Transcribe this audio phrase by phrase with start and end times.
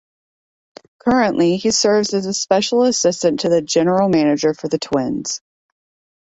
[1.01, 5.41] Currently, he serves as a Special Assistant to the General Manager for the Twins.